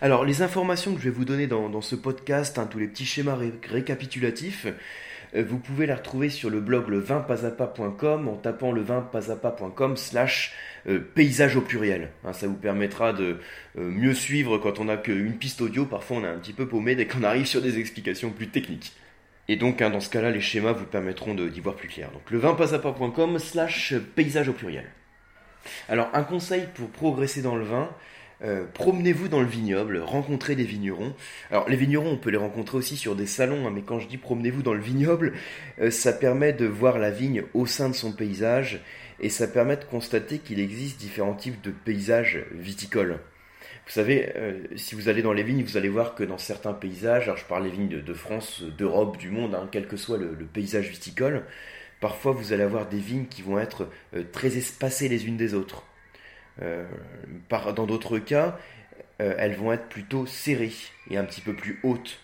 [0.00, 3.06] Alors, les informations que je vais vous donner dans, ce podcast, hein, tous les petits
[3.06, 4.66] schémas récapitulatifs,
[5.34, 8.84] euh, vous pouvez les retrouver sur le blog le en tapant le
[9.96, 10.52] slash
[10.86, 12.10] euh, paysage au pluriel.
[12.24, 13.38] Hein, ça vous permettra de
[13.78, 15.86] euh, mieux suivre quand on n'a qu'une piste audio.
[15.86, 18.92] Parfois, on est un petit peu paumé dès qu'on arrive sur des explications plus techniques.
[19.46, 22.10] Et donc, hein, dans ce cas-là, les schémas vous permettront d'y voir plus clair.
[22.12, 22.22] Donc,
[23.38, 24.86] slash paysage au pluriel.
[25.88, 27.90] Alors, un conseil pour progresser dans le vin,
[28.44, 31.14] euh, promenez-vous dans le vignoble, rencontrez des vignerons.
[31.50, 34.06] Alors les vignerons, on peut les rencontrer aussi sur des salons, hein, mais quand je
[34.06, 35.32] dis promenez-vous dans le vignoble,
[35.80, 38.82] euh, ça permet de voir la vigne au sein de son paysage
[39.20, 43.18] et ça permet de constater qu'il existe différents types de paysages viticoles.
[43.86, 46.74] Vous savez, euh, si vous allez dans les vignes, vous allez voir que dans certains
[46.74, 50.18] paysages, alors je parle des vignes de, France, d'Europe, du monde, hein, quel que soit
[50.18, 51.44] le, paysage viticole,
[52.00, 53.88] parfois vous allez avoir des vignes qui vont être
[54.32, 55.84] très espacées les unes des autres.
[56.62, 56.84] Euh,
[57.50, 58.58] dans d'autres cas,
[59.20, 60.72] euh, elles vont être plutôt serrées
[61.10, 62.20] et un petit peu plus hautes.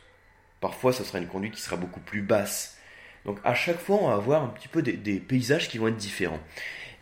[0.60, 2.78] Parfois, ce sera une conduite qui sera beaucoup plus basse.
[3.24, 5.96] Donc à chaque fois, on va avoir un petit peu des, paysages qui vont être
[5.96, 6.40] différents.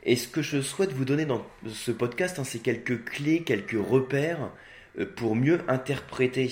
[0.05, 3.77] Et ce que je souhaite vous donner dans ce podcast, hein, c'est quelques clés, quelques
[3.79, 4.51] repères
[4.99, 6.51] euh, pour mieux interpréter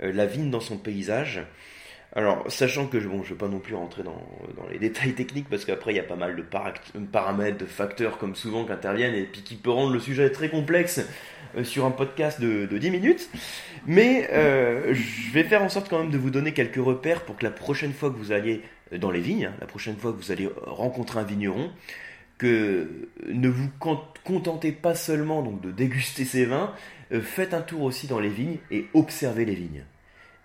[0.00, 1.40] la vigne dans son paysage
[2.14, 4.18] alors, sachant que bon, je ne vais pas non plus rentrer dans,
[4.70, 6.42] les détails techniques parce qu'après il y a pas mal de
[7.12, 10.48] paramètres, de facteurs comme souvent qui interviennent et puis qui peut rendre le sujet très
[10.48, 11.00] complexe
[11.56, 13.28] euh, sur un podcast de, 10 minutes.
[13.86, 17.36] Mais euh, je vais faire en sorte quand même de vous donner quelques repères pour
[17.36, 18.62] que la prochaine fois que vous alliez
[18.96, 21.70] dans les vignes, hein, la prochaine fois que vous allez rencontrer un vigneron,
[22.38, 23.68] que ne vous
[24.24, 26.72] contentez pas seulement donc de déguster ses vins,
[27.12, 29.84] euh, faites un tour aussi dans les vignes et observez les vignes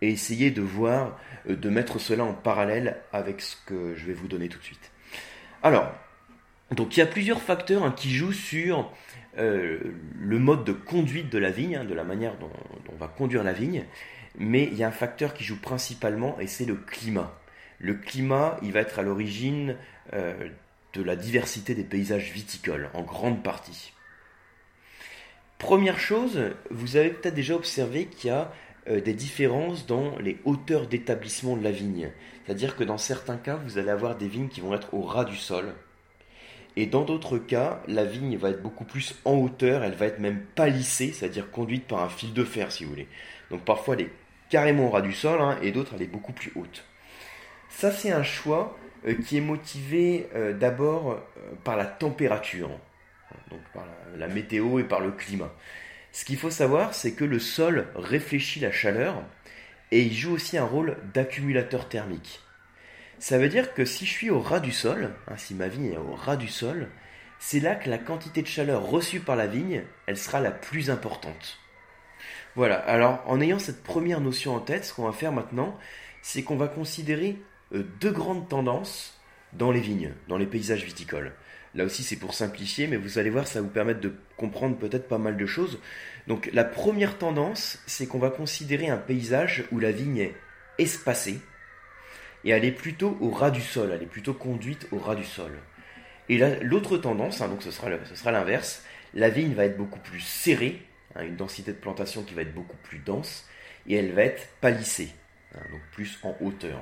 [0.04, 1.18] et essayer de voir,
[1.50, 4.64] euh, de mettre cela en parallèle avec ce que je vais vous donner tout de
[4.64, 4.92] suite.
[5.64, 5.90] Alors,
[6.72, 8.92] donc il y a plusieurs facteurs hein, qui jouent sur
[9.38, 9.80] euh,
[10.20, 12.52] le mode de conduite de la vigne, hein, de la manière dont,
[12.92, 13.86] on va conduire la vigne,
[14.38, 17.40] mais il y a un facteur qui joue principalement et c'est le climat.
[17.80, 19.78] Le climat, il va être à l'origine
[20.12, 20.50] euh,
[20.94, 23.94] de la diversité des paysages viticoles, en grande partie.
[25.60, 28.52] Première chose, vous avez peut-être déjà observé qu'il y a
[28.90, 32.10] euh, des différences dans les hauteurs d'établissement de la vigne.
[32.46, 35.24] C'est-à-dire que dans certains cas, vous allez avoir des vignes qui vont être au ras
[35.24, 35.74] du sol.
[36.76, 40.20] Et dans d'autres cas, la vigne va être beaucoup plus en hauteur, elle va être
[40.20, 43.08] même palissée, c'est-à-dire conduite par un fil de fer, si vous voulez.
[43.52, 44.12] Donc parfois, elle est
[44.50, 46.84] carrément au ras du sol, hein, et d'autres, elle est beaucoup plus haute.
[47.70, 51.22] Ça, c'est un choix euh, qui est motivé euh, d'abord
[51.64, 52.70] par la température,
[53.50, 53.86] donc par
[54.18, 55.54] la météo et par le climat.
[56.14, 59.24] Ce qu'il faut savoir, c'est que le sol réfléchit la chaleur
[59.92, 62.40] et il joue aussi un rôle d'accumulateur thermique.
[63.18, 65.94] Ça veut dire que si je suis au ras du sol, hein, si ma vigne
[65.94, 66.90] est au ras du sol,
[67.40, 70.92] c'est là que la quantité de chaleur reçue par la vigne, elle sera la plus
[70.92, 71.58] importante.
[72.56, 75.78] Voilà, alors en ayant cette première notion en tête, ce qu'on va faire maintenant,
[76.22, 77.42] c'est qu'on va considérer
[77.74, 79.20] euh, deux grandes tendances
[79.54, 81.34] dans les vignes, dans les paysages viticoles.
[81.76, 84.78] Là aussi, c'est pour simplifier, mais vous allez voir, ça va vous permettre de comprendre
[84.78, 85.80] peut-être pas mal de choses.
[86.28, 90.36] Donc, la première tendance, c'est qu'on va considérer un paysage où la vigne est
[90.78, 91.40] espacée
[92.44, 95.24] et elle est plutôt au ras du sol, elle est plutôt conduite au ras du
[95.24, 95.52] sol.
[96.30, 100.82] Et l'autre tendance, hein, donc ce sera, l'inverse, la vigne va être beaucoup plus serrée,
[101.16, 103.48] hein, une densité de plantation qui va être beaucoup plus dense,
[103.88, 105.10] et elle va être palissée,
[105.56, 106.82] hein, donc plus en hauteur.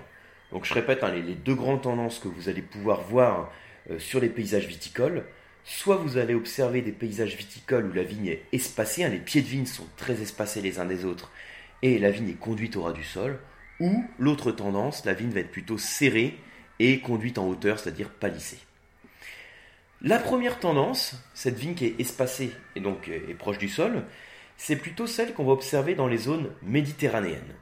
[0.51, 3.51] Donc je répète, les, les, deux grandes tendances que vous allez pouvoir voir
[3.97, 5.25] sur les paysages viticoles.
[5.63, 9.41] Soit vous allez observer des paysages viticoles où la vigne est espacée, hein, les pieds
[9.41, 11.31] de vigne sont très espacés les uns des autres,
[11.81, 13.39] et la vigne est conduite au ras du sol,
[13.79, 16.37] ou l'autre tendance, la vigne va être plutôt serrée
[16.79, 18.59] et conduite en hauteur, c'est-à-dire palissée.
[20.01, 24.03] La première tendance, cette vigne qui est espacée et donc euh, est proche du sol,
[24.57, 27.55] c'est plutôt celle qu'on va observer dans les zones méditerranéennes.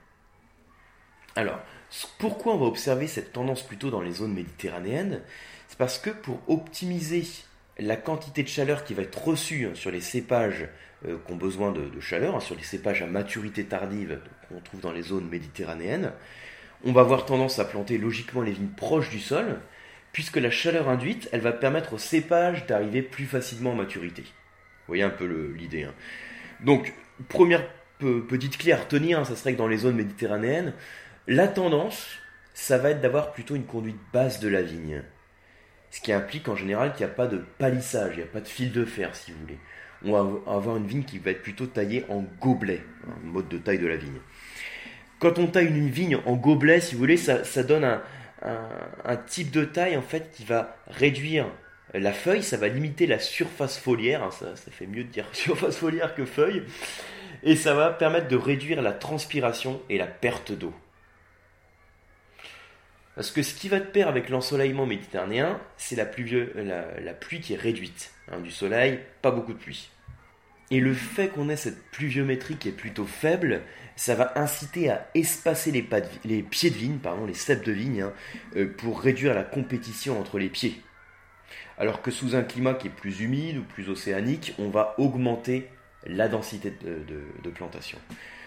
[1.36, 1.60] Alors,
[2.18, 5.22] pourquoi on va observer cette tendance plutôt dans les zones méditerranéennes?
[5.70, 7.24] C'est parce que pour optimiser
[7.78, 10.68] la quantité de chaleur qui va être reçue hein, sur les cépages
[11.08, 14.82] euh, qui ont besoin de, chaleur, hein, sur les cépages à maturité tardive qu'on trouve
[14.82, 16.12] dans les zones méditerranéennes,
[16.84, 19.60] on va avoir tendance à planter logiquement les vignes proches du sol,
[20.12, 24.24] puisque la chaleur induite, elle va permettre aux cépages d'arriver plus facilement en maturité.
[24.24, 25.84] Vous voyez un peu l'idée.
[25.84, 25.94] Hein.
[26.62, 26.94] Donc,
[27.28, 27.64] première
[28.00, 30.74] petite clé à retenir, ça serait que dans les zones méditerranéennes,
[31.28, 32.08] la tendance,
[32.56, 35.04] ça va être d'avoir plutôt une conduite basse de la vigne.
[35.92, 38.42] Ce qui implique en général qu'il n'y a pas de palissage, il n'y a pas
[38.42, 39.58] de fil de fer si vous voulez.
[40.06, 43.58] On va avoir une vigne qui va être plutôt taillée en gobelet, un mode de
[43.58, 44.20] taille de la vigne.
[45.20, 48.00] Quand on taille une vigne en gobelet, si vous voulez, ça, donne
[48.42, 51.48] un, type de taille en fait qui va réduire
[51.94, 55.78] la feuille, ça va limiter la surface foliaire, hein, ça, fait mieux de dire surface
[55.78, 56.64] foliaire que feuille,
[57.44, 60.74] et ça va permettre de réduire la transpiration et la perte d'eau.
[63.20, 67.54] Parce que ce qui va de pair avec l'ensoleillement méditerranéen, c'est la, la, pluie qui
[67.54, 68.14] est réduite.
[68.32, 69.90] Hein, du soleil, pas beaucoup de pluie.
[70.72, 73.64] Et le fait qu'on ait cette pluviométrie qui est plutôt faible,
[73.98, 75.86] ça va inciter à espacer les,
[76.24, 78.14] les pieds de vigne, pardon, les ceps de vigne, hein,
[78.56, 80.82] euh, pour réduire la compétition entre les pieds.
[81.78, 85.68] Alors que sous un climat qui est plus humide ou plus océanique, on va augmenter
[86.06, 87.98] la densité de plantation.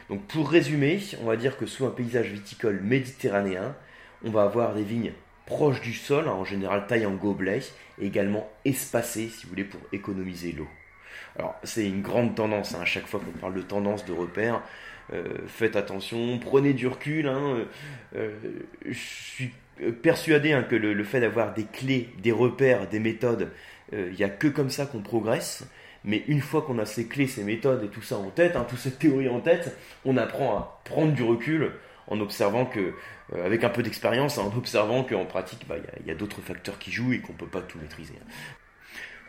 [0.09, 3.77] Donc pour résumer, on va dire que sous un paysage viticole méditerranéen,
[4.25, 5.13] on va avoir des vignes
[5.47, 7.61] proches du sol, hein, en général taille en gobelet,
[8.01, 10.69] et également espacées, si vous voulez, pour économiser l'eau.
[11.39, 14.63] Alors, c'est une grande tendance, hein, à chaque fois qu'on parle de tendance, de repère,
[15.13, 17.27] euh, faites attention, prenez du recul.
[17.27, 17.67] Hein,
[18.17, 18.31] euh,
[18.87, 19.51] je suis
[20.03, 23.51] persuadé que le, fait d'avoir des clés, des repères, des méthodes,
[23.93, 25.67] euh, il n'y a que comme ça qu'on progresse.
[26.05, 28.79] Mais une fois qu'on a ces clés, ces méthodes et tout ça en tête, toute
[28.79, 31.73] cette théorie en tête, on apprend à prendre du recul
[32.09, 32.95] en observant que,
[33.35, 36.79] euh, avec un peu d'expérience, en observant qu'en pratique, bah, il y a, d'autres facteurs
[36.79, 38.15] qui jouent et qu'on ne peut pas tout maîtriser.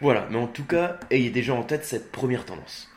[0.02, 2.90] Voilà, mais en tout cas, ayez déjà en tête cette première tendance.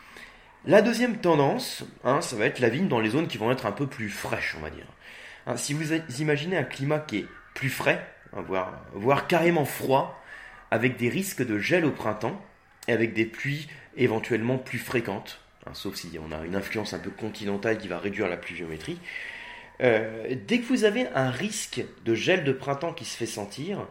[0.65, 3.67] La deuxième tendance, hein, ça va être la vigne dans les zones qui vont être
[3.67, 4.87] un peu plus fraîches, on va dire.
[5.47, 10.21] Hein, si vous imaginez un climat qui est plus frais, hein, voire, voire carrément froid,
[10.73, 12.43] avec des risques de gel au printemps,
[12.89, 15.41] et avec des pluies éventuellement plus fréquentes,
[15.73, 18.99] sauf si on a une influence un peu continentale qui va réduire la pluviométrie,
[19.83, 23.87] euh, dès que vous avez un risque de gel de printemps qui se fait sentir,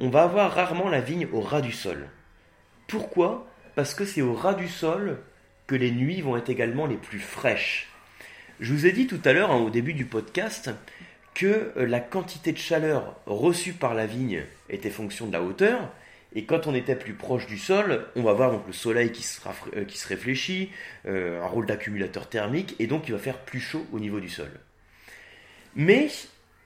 [0.00, 2.08] on va avoir rarement la vigne au ras du sol.
[2.88, 3.46] Pourquoi?
[3.74, 5.18] Parce que c'est au ras du sol
[5.66, 7.88] que les nuits vont être également les plus fraîches.
[8.60, 10.70] Je vous ai dit tout à l'heure, hein, au début du podcast,
[11.32, 15.90] que euh, la quantité de chaleur reçue par la vigne était fonction de la hauteur,
[16.36, 19.22] et quand on était plus proche du sol, on va voir donc le soleil qui
[19.22, 19.40] se,
[19.76, 20.70] euh, qui se réfléchit,
[21.06, 24.50] un rôle d'accumulateur thermique, et donc il va faire plus chaud au niveau du sol.
[25.76, 26.08] Mais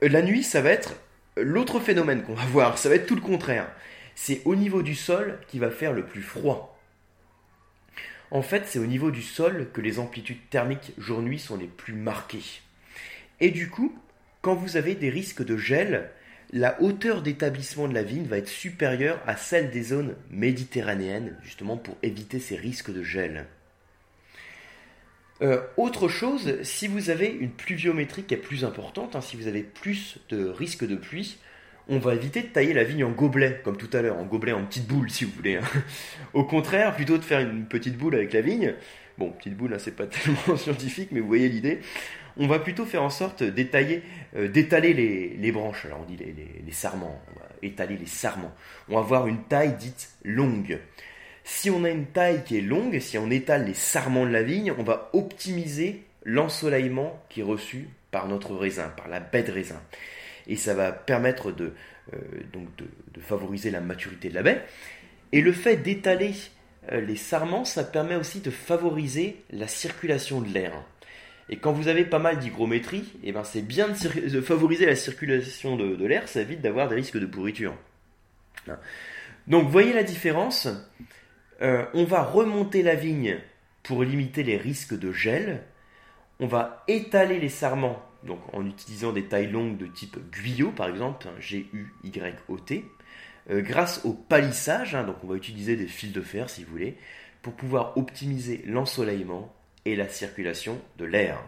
[0.02, 0.94] euh, la nuit, ça va être
[1.37, 3.69] l'autre phénomène qu'on va voir, ça va être tout le contraire.
[4.14, 6.78] C'est au niveau du sol qui va faire le plus froid.
[8.31, 11.94] En fait, c'est au niveau du sol que les amplitudes thermiques jour-nuit sont les plus
[11.94, 12.60] marquées.
[13.40, 13.96] Et du coup,
[14.43, 16.11] quand vous avez des risques de gel,
[16.52, 21.76] la hauteur d'établissement de la vigne va être supérieure à celle des zones méditerranéennes, justement
[21.76, 23.46] pour éviter ces risques de gel.
[25.40, 29.46] Euh, autre chose, si vous avez une pluviométrie qui est plus importante, hein, si vous
[29.46, 31.38] avez plus de risque de pluie,
[31.88, 34.52] on va éviter de tailler la vigne en gobelet, comme tout à l'heure, en gobelet
[34.52, 35.56] en petite boule si vous voulez.
[35.56, 35.69] Hein.
[36.35, 38.75] Au contraire, plutôt de faire une petite boule avec la vigne,
[39.17, 41.81] bon, petite boule, hein, c'est pas tellement scientifique, mais vous voyez l'idée,
[42.37, 44.02] on va plutôt faire en sorte d'étaler,
[44.37, 48.55] euh, d'étaler les, branches, alors on dit les, les sarments, on va étaler les sarments.
[48.88, 50.79] On va avoir une taille dite longue.
[51.50, 54.43] Si on a une taille qui est longue, si on étale les sarments de la
[54.43, 59.50] vigne, on va optimiser l'ensoleillement qui est reçu par notre raisin, par la baie de
[59.50, 59.81] raisin.
[60.47, 61.73] Et ça va permettre de,
[62.12, 62.19] euh,
[62.53, 64.62] donc de, favoriser la maturité de la baie.
[65.33, 66.35] Et le fait d'étaler
[66.93, 70.75] euh, les sarments, ça permet aussi de favoriser la circulation de l'air.
[71.49, 75.77] Et quand vous avez pas mal d'hygrométrie, eh ben c'est bien de, favoriser la circulation
[75.77, 77.75] de, de l'air, ça évite d'avoir des risques de pourriture.
[78.69, 78.79] Hein.
[79.47, 80.69] Donc voyez la différence
[81.62, 83.38] euh, on va remonter la vigne
[83.82, 85.62] pour limiter les risques de gel.
[86.40, 90.88] On va étaler les sarments donc en utilisant des tailles longues de type guyot par
[90.88, 92.85] exemple, G-U-Y-O-T,
[93.50, 96.71] euh, grâce au palissage, hein, donc on va utiliser des fils de fer si vous
[96.71, 96.97] voulez,
[97.42, 99.54] pour pouvoir optimiser l'ensoleillement
[99.85, 101.42] et la circulation de l'air.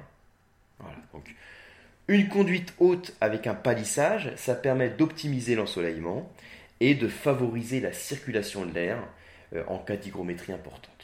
[2.09, 6.33] une conduite haute avec un palissage, ça permet d'optimiser l'ensoleillement
[6.81, 8.99] et de favoriser la circulation de l'air
[9.67, 11.01] en cas d'hygrométrie importante.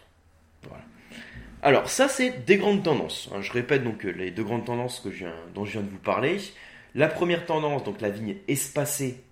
[1.62, 3.28] Alors ça c'est des grandes tendances.
[3.34, 3.40] Hein.
[3.40, 5.04] Je répète donc euh, les deux grandes tendances
[5.54, 6.38] dont je viens de vous parler.
[6.94, 9.22] La première tendance, donc la vigne espacée,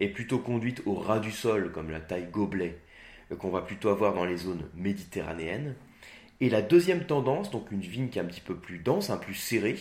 [0.00, 2.78] est plutôt conduite au ras du sol, comme la taille gobelet,
[3.30, 5.74] euh, qu'on va plutôt avoir dans les zones méditerranéennes.
[6.40, 9.16] Et la deuxième tendance, donc une vigne qui est un petit peu plus dense, un
[9.16, 9.78] plus serrée,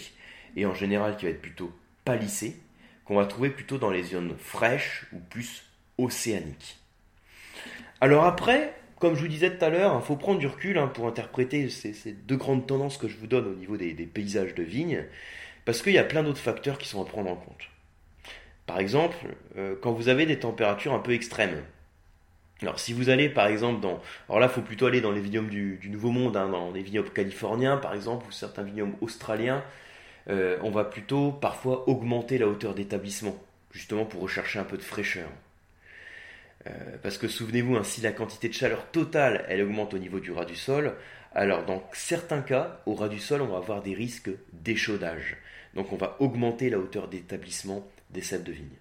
[0.55, 1.71] et en général qui va être plutôt
[2.05, 2.59] palissée,
[3.05, 5.63] qu'on va trouver plutôt dans les zones fraîches ou plus
[5.97, 6.82] océaniques.
[8.01, 8.73] Alors après,
[9.03, 11.67] comme je vous disais tout à l'heure, il faut prendre du recul hein, pour interpréter
[11.69, 15.03] ces, deux grandes tendances que je vous donne au niveau des, paysages de vignes,
[15.65, 17.69] parce qu'il y a plein d'autres facteurs qui sont à prendre en compte.
[18.65, 19.17] Par exemple,
[19.57, 21.63] euh, quand vous avez des températures un peu extrêmes.
[22.61, 24.01] Alors si vous allez par exemple dans...
[24.29, 26.81] Alors là, il faut plutôt aller dans les vignobles du, Nouveau Monde, hein, dans les
[26.81, 29.65] vignobles californiens par exemple, ou certains vignobles australiens,
[30.29, 33.35] euh, on va plutôt parfois augmenter la hauteur d'établissement,
[33.71, 35.27] justement pour rechercher un peu de fraîcheur.
[36.67, 40.19] Euh, parce que souvenez-vous, hein, si la quantité de chaleur totale elle augmente au niveau
[40.19, 40.95] du ras du sol,
[41.35, 45.37] Alors dans certains cas, au ras du sol, on va avoir des risques d'échaudage.
[45.73, 48.77] Donc on va augmenter la hauteur d'établissement des cèpes de vigne.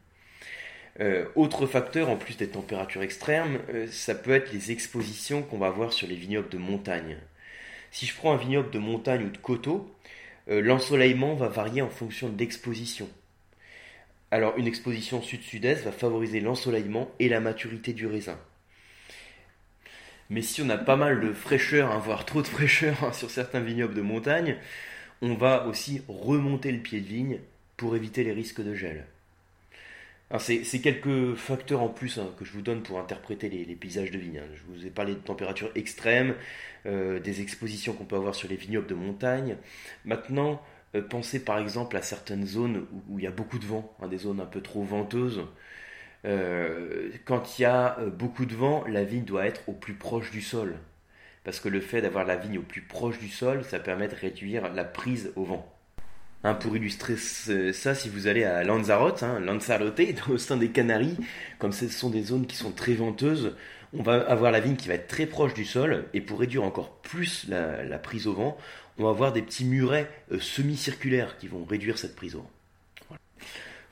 [1.00, 5.58] Euh, autre facteur, en plus des températures extrêmes, euh, ça peut être les expositions qu'on
[5.58, 7.16] va avoir sur les vignobles de montagne.
[7.90, 9.94] Si je prends un vignoble de montagne ou de coteau,
[10.48, 13.08] l'ensoleillement va varier en fonction de l'exposition.
[14.32, 18.38] Alors une exposition sud-sud-est va favoriser l'ensoleillement et la maturité du raisin.
[20.30, 23.30] Mais si on a pas mal de fraîcheur, hein, voire trop de fraîcheur hein, sur
[23.30, 24.56] certains vignobles de montagne,
[25.20, 27.40] on va aussi remonter le pied de vigne
[27.76, 29.04] pour éviter les risques de gel.
[30.38, 34.18] C'est quelques facteurs en plus hein, que je vous donne pour interpréter les, paysages de
[34.18, 34.40] vigne.
[34.54, 36.34] Je vous ai parlé de températures extrêmes,
[36.86, 39.58] euh, des expositions qu'on peut avoir sur les vignobles de montagne.
[40.06, 40.62] Maintenant,
[41.00, 44.40] pensez par exemple à certaines zones où, il y a beaucoup de vent, des zones
[44.40, 45.42] un peu trop venteuses.
[46.25, 49.94] Euh, quand il y a euh, beaucoup de vent, la vigne doit être au plus
[49.94, 50.76] proche du sol.
[51.44, 54.14] Parce que le fait d'avoir la vigne au plus proche du sol, ça permet de
[54.14, 55.68] réduire la prise au vent.
[56.44, 61.16] Hein, pour illustrer ça, si vous allez à Lanzarote, hein, Lanzarote, au sein des Canaries,
[61.58, 63.54] comme ce sont des zones qui sont très venteuses,
[63.92, 66.64] on va avoir la vigne qui va être très proche du sol, et pour réduire
[66.64, 68.56] encore plus la, prise au vent,
[68.99, 72.50] on va avoir des petits murets euh, semi-circulaires qui vont réduire cette prise vent.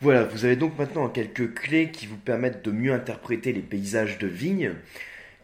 [0.00, 4.18] Voilà, vous avez donc maintenant quelques clés qui vous permettent de mieux interpréter les paysages
[4.18, 4.72] de vignes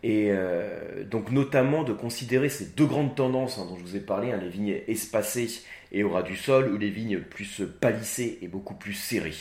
[0.02, 4.00] et euh, donc notamment de considérer ces deux grandes tendances hein, dont je vous ai
[4.00, 8.38] parlé, hein, les vignes espacées et au ras du sol, ou les vignes plus palissées
[8.40, 9.34] et beaucoup plus serrées.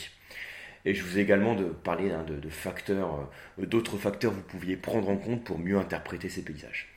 [0.84, 3.28] Et je vous ai également de parler hein, de, facteurs,
[3.60, 6.88] euh, d'autres facteurs que vous pouviez prendre en compte pour mieux interpréter ces paysages.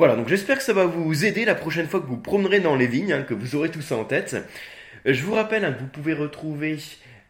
[0.00, 2.74] Voilà, donc j'espère que ça va vous aider la prochaine fois que vous promenerez dans
[2.74, 4.34] les vignes, que vous aurez tout ça en tête.
[5.04, 6.78] Je vous rappelle que vous pouvez retrouver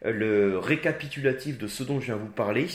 [0.05, 2.67] le récapitulatif de ce dont je viens vous parler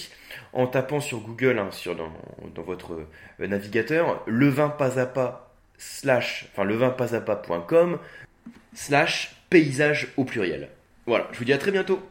[0.52, 3.06] en tapant sur Google, hein, sur, dans, votre
[3.40, 7.98] euh, navigateur, le pas slash, enfin le vin pas à pas.com
[8.74, 10.68] slash paysage au pluriel.
[11.06, 12.02] Voilà, je vous dis à très bientôt.